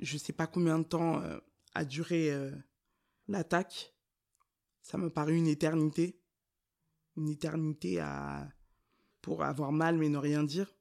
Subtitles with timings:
[0.00, 1.22] Je sais pas combien de temps
[1.74, 2.30] a duré
[3.28, 3.94] l'attaque.
[4.82, 6.20] Ça m'a paru une éternité.
[7.16, 8.04] Une éternité
[9.22, 10.72] pour avoir mal mais ne rien dire.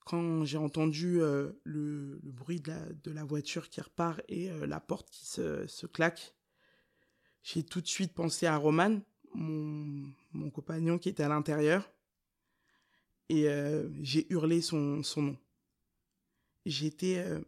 [0.00, 5.26] Quand j'ai entendu le, le, bruit de la, voiture qui repart et la porte qui
[5.26, 6.34] se, claque,
[7.42, 9.00] j'ai tout de suite pensé à Roman,
[9.34, 11.88] mon, compagnon qui était à l'intérieur,
[13.28, 15.36] et euh, j'ai hurlé son, nom.
[16.64, 17.40] J'étais euh,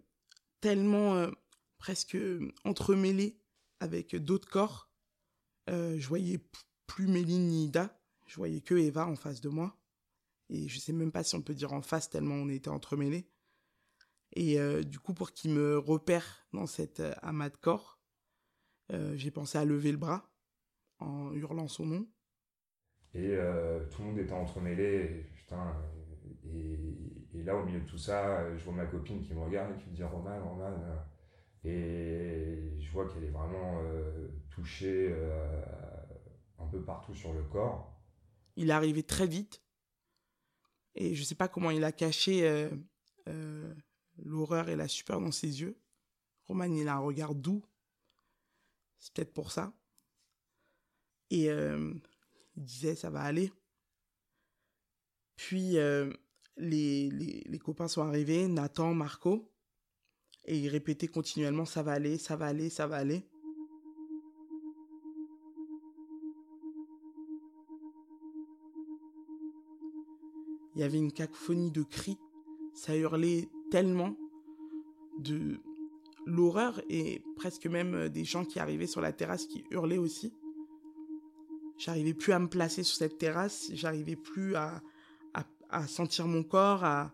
[0.61, 1.31] tellement euh,
[1.79, 2.17] presque
[2.65, 3.41] entremêlé
[3.81, 4.91] avec d'autres corps.
[5.69, 6.41] je voyais
[6.87, 9.77] plus Méline ni Ida, je voyais que Eva en face de moi.
[10.51, 13.29] Et je sais même pas si on peut dire en face tellement on était entremêlés.
[14.35, 18.01] Et du coup, pour qu'il me repère dans cet amas de corps,
[18.91, 20.29] j'ai pensé à lever le bras
[20.99, 22.09] en hurlant son nom.
[23.15, 25.27] Et euh, tout le monde était entremêlé.
[25.35, 25.75] Putain,
[26.45, 29.83] et, là, au milieu de tout ça, je vois ma copine qui me regarde et
[29.83, 30.75] qui me dit Roman, Roman.
[31.65, 35.63] Et je vois qu'elle est vraiment euh, touchée euh,
[36.59, 37.95] un peu partout sur le corps.
[38.57, 39.63] Il est arrivé très vite.
[40.95, 42.69] Et je sais pas comment il a caché
[44.17, 45.79] l'horreur et la stupeur dans ses yeux.
[46.47, 47.63] Roman, il a un regard doux.
[48.99, 49.73] C'est peut-être pour ça.
[51.31, 51.95] Et euh,
[52.57, 53.53] il disait ça va aller.
[55.37, 56.13] Puis euh,
[56.59, 59.51] les, copains sont arrivés, Nathan, Marco,
[60.45, 63.23] et ils répétaient continuellement ça va aller, ça va aller, ça va aller.
[70.75, 72.19] Il y avait une cacophonie de cris,
[72.73, 74.17] ça hurlait tellement
[75.19, 75.59] de
[76.25, 80.33] l'horreur et presque même des gens qui arrivaient sur la terrasse qui hurlaient aussi.
[81.79, 84.83] J'arrivais plus à me placer sur cette terrasse, j'arrivais plus à,
[85.69, 87.13] à, sentir mon corps, à...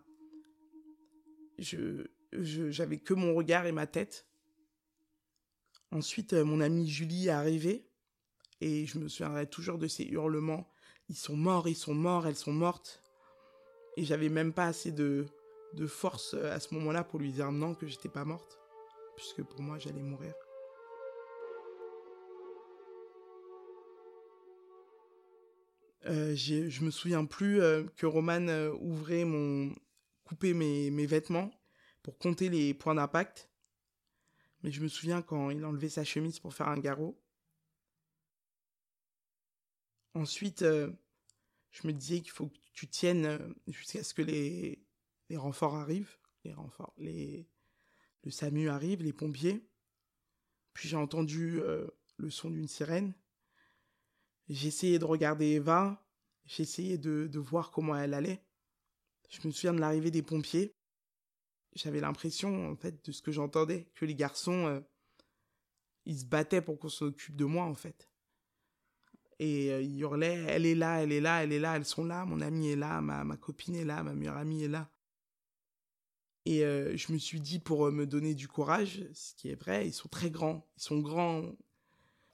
[1.59, 4.26] Je, j'avais que mon regard et ma tête.
[5.92, 7.87] Ensuite, euh, mon amie Julie est arrivée
[8.60, 10.69] et je me souviendrai toujours de ces hurlements.
[11.09, 13.03] Ils sont morts, ils sont morts, elles sont mortes.
[13.97, 15.26] Et j'avais même pas assez de,
[15.75, 18.59] de force euh, à ce moment-là pour lui dire non que j'étais pas morte,
[19.16, 20.34] puisque pour moi j'allais mourir.
[26.06, 29.75] Euh, je me souviens plus euh, que Roman euh, ouvrait mon
[30.25, 31.50] coupait mes, vêtements
[32.03, 33.50] pour compter les points d'impact.
[34.62, 37.19] Mais je me souviens quand il enlevait sa chemise pour faire un garrot.
[40.15, 44.82] Ensuite, je me disais qu'il faut que tu tiennes jusqu'à ce que les,
[45.28, 47.48] les renforts arrivent, les renforts, les
[48.22, 49.69] le SAMU arrive, les pompiers.
[50.72, 51.60] Puis j'ai entendu
[52.16, 53.12] le son d'une sirène.
[54.49, 56.05] J'ai essayé de regarder Eva,
[56.44, 58.44] j'ai essayé de, voir comment elle allait.
[59.31, 60.75] Je me souviens de l'arrivée des pompiers.
[61.75, 64.81] J'avais l'impression, en fait, de ce que j'entendais, que les garçons, euh,
[66.04, 68.09] ils se battaient pour qu'on s'occupe de moi, en fait.
[69.41, 72.04] Et euh, ils hurlaient, elle est là, elle est là, elle est là, elles sont
[72.04, 74.88] là, mon amie est là, ma, ma copine est là, ma meilleure amie est là.
[76.44, 79.88] Et euh, je me suis dit, pour me donner du courage, ce qui est vrai,
[79.88, 81.56] ils sont très grands, ils sont grands,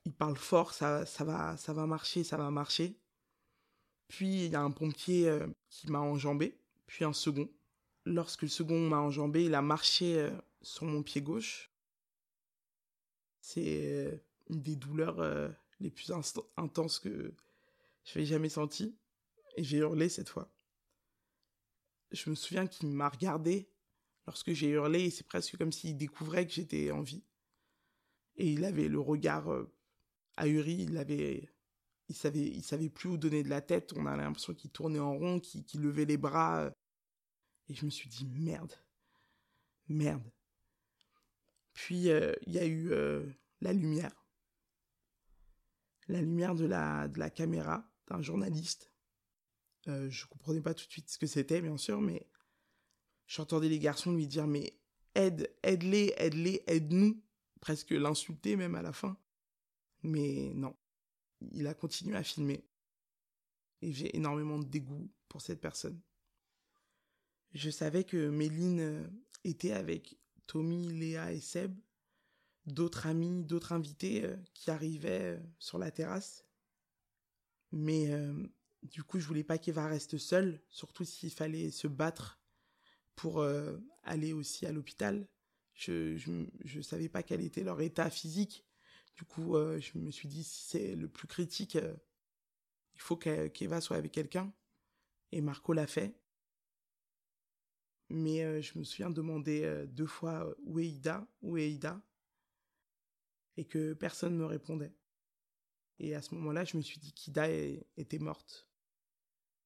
[0.05, 2.97] il parle fort, ça, ça, va, ça va marcher, ça va marcher.
[4.09, 7.49] Puis il y a un pompier euh, qui m'a enjambé, puis un second.
[8.07, 10.31] Lorsque le second m'a enjambé, il a marché euh,
[10.63, 11.71] sur mon pied gauche.
[13.41, 14.17] C'est euh,
[14.49, 16.13] une des douleurs les plus
[16.57, 17.33] intenses que
[18.05, 18.97] j'avais jamais senties.
[19.57, 20.51] Et j'ai hurlé cette fois.
[22.11, 23.71] Je me souviens qu'il m'a regardé
[24.27, 27.23] lorsque j'ai hurlé et c'est presque comme s'il découvrait que j'étais en vie.
[28.37, 29.49] Et il avait le regard
[30.41, 31.49] ahuri, il avait,
[32.09, 33.93] il savait, il savait plus où donner de la tête.
[33.97, 36.71] On a l'impression qu'il tournait en rond, qu'il levait les bras.
[37.69, 38.75] Et je me suis dit merde,
[39.89, 40.25] merde.
[41.73, 43.25] Puis euh, il y a eu euh,
[43.61, 44.27] la lumière,
[46.09, 48.93] la lumière de la de la caméra d'un journaliste.
[49.89, 52.27] Euh, je comprenais pas tout de suite ce que c'était, bien sûr, mais
[53.27, 54.79] j'entendais les garçons lui dire mais
[55.15, 57.23] aide, aide-les, aide-les, aide-nous,
[57.61, 59.17] presque l'insulter même à la fin.
[60.03, 60.75] Mais non,
[61.53, 62.65] il a continué à filmer.
[63.83, 66.01] Et j'ai énormément de dégoût pour cette personne.
[67.53, 69.07] Je savais que Méline euh,
[69.45, 70.17] était avec
[70.47, 71.75] Tommy, Léa et Seb,
[72.67, 76.45] d'autres amis, d'autres invités euh, qui arrivaient euh, sur la terrasse.
[77.73, 78.11] Mais
[78.83, 82.41] du coup, je voulais pas qu'Eva reste seule, surtout s'il fallait se battre
[83.15, 83.47] pour
[84.03, 85.29] aller aussi à l'hôpital.
[85.75, 88.67] Je, je, je savais pas quel était leur état physique
[89.17, 91.95] du coup, euh, je me suis dit, si c'est le plus critique, euh,
[92.95, 94.53] il faut qu'Eva soit avec quelqu'un.
[95.33, 96.15] Et Marco l'a fait.
[98.09, 102.03] Mais je me souviens demander deux fois où est Ida, où est Ida,
[103.57, 104.93] et que personne ne me répondait.
[106.01, 108.69] Et à ce moment-là, je me suis dit qu'Ida était morte.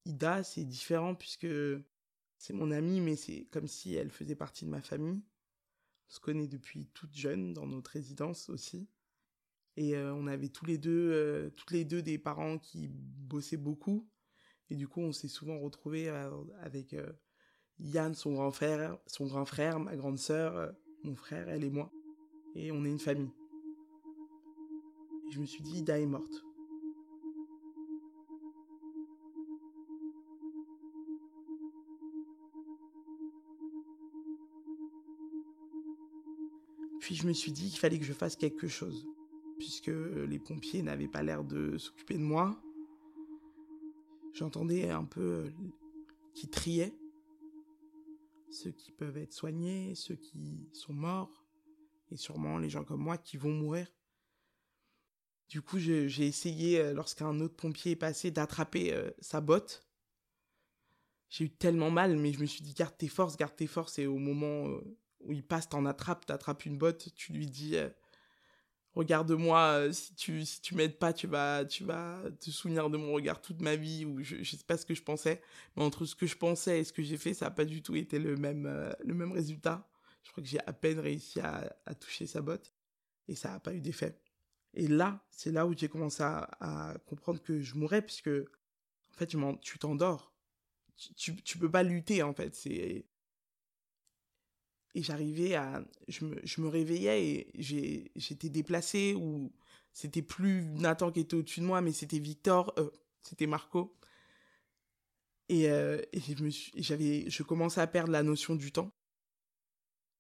[0.05, 1.47] Ida, c'est différent puisque
[2.37, 5.23] c'est mon amie, mais c'est comme si elle faisait partie de ma famille.
[6.09, 8.87] On se connaît depuis toute jeune dans notre résidence aussi.
[9.77, 13.57] Et euh, on avait tous les deux, euh, toutes les deux des parents qui bossaient
[13.57, 14.09] beaucoup.
[14.71, 16.31] Et du coup, on s'est souvent retrouvés euh,
[16.61, 16.97] avec
[17.79, 20.73] Yann, son grand frère, son grand frère, ma grande sœur,
[21.03, 21.93] mon frère, elle et moi.
[22.55, 23.33] Et on est une famille.
[25.29, 26.45] Et je me suis dit, Ida est morte.
[37.01, 39.07] Puis je me suis dit qu'il fallait que je fasse quelque chose,
[39.65, 39.87] puisque
[40.29, 42.63] les pompiers n'avaient pas l'air de s'occuper de moi.
[44.35, 45.51] J'entendais un peu
[46.35, 46.95] qui triaient,
[48.51, 51.47] ceux qui peuvent être soignés, ceux qui sont morts,
[52.11, 53.87] et sûrement les gens comme moi qui vont mourir.
[55.49, 59.87] Du coup, j'ai essayé, euh, lorsqu'un autre pompier est passé, d'attraper euh, sa botte.
[61.31, 63.99] J'ai eu tellement mal, mais je me suis dit, garde tes forces, garde tes forces,
[63.99, 67.77] et au moment euh, où il passe, t'en attrapes, t'attrapes une botte, tu lui dis
[67.77, 67.89] euh,
[68.95, 72.97] regarde-moi, euh, si tu si tu m'aides pas, tu vas tu vas te souvenir de
[72.97, 75.43] mon regard toute ma vie ou je, je sais pas ce que je pensais,
[75.77, 77.83] mais entre ce que je pensais et ce que j'ai fait, ça a pas du
[77.83, 79.89] tout été le même euh, le même résultat.
[80.23, 82.73] Je crois que j'ai à peine réussi à, à, toucher sa botte
[83.29, 84.19] et ça a pas eu d'effet.
[84.75, 89.17] Et là, c'est là où j'ai commencé à, à, comprendre que je mourrais puisque en
[89.19, 89.27] fait,
[89.61, 90.33] tu t'endors.
[90.97, 93.07] Tu, tu, tu peux pas lutter en fait, c'est
[94.95, 97.51] et j'arrivais à je me, je me réveillais et
[98.17, 99.53] j'étais déplacée ou
[99.93, 102.91] c'était plus Nathan qui était au-dessus de moi mais c'était Victor euh,
[103.23, 103.97] c'était Marco.
[105.49, 108.91] Et, euh, je j'avais je commençais à perdre la notion du temps.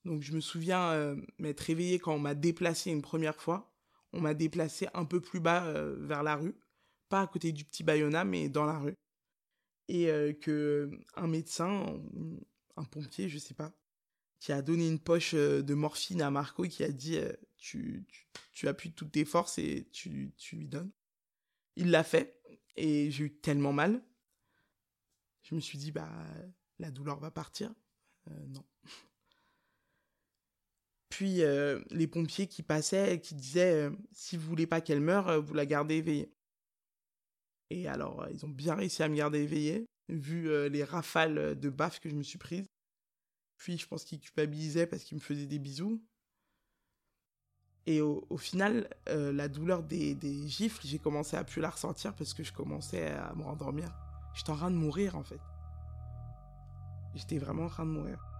[0.04, 3.72] Donc je me souviens euh, m'être réveillée quand on m'a déplacé une première fois.
[4.12, 6.54] On m'a déplacé un peu plus bas vers la rue.
[7.08, 8.96] Pas à côté du petit Bayona mais dans la rue.
[9.88, 10.06] Et
[10.40, 12.00] que un médecin
[12.76, 13.72] un pompier je sais pas
[14.44, 17.32] qui a donné une poche euh, de morphine à Marco et qui a dit euh,
[17.56, 20.90] tu, tu, tu appuies toutes tes forces et tu, tu lui donnes.
[21.76, 22.38] Il l'a fait
[22.76, 24.04] et j'ai eu tellement mal.
[25.44, 26.12] Je me suis dit, bah,
[26.78, 27.72] la douleur va partir.
[28.28, 28.62] Euh, non.
[31.08, 31.40] Puis
[31.90, 35.94] les pompiers qui passaient qui disaient, si vous voulez pas qu'elle meure, vous la gardez
[35.94, 36.34] éveillée.
[37.70, 42.00] Et alors, ils ont bien réussi à me garder éveillée, vu les rafales de baffes
[42.00, 42.73] que je me suis prise.
[43.66, 46.02] Je pense qu'il culpabilisait parce qu'il me faisait des bisous.
[47.86, 51.70] Et au, au final, euh, la douleur des, des gifles, j'ai commencé à plus la
[51.70, 53.94] ressentir parce que je commençais à me rendormir.
[54.34, 55.40] J'étais en train de mourir en fait.
[57.14, 58.33] J'étais vraiment en train de mourir.